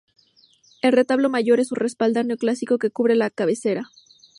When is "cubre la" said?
2.89-3.29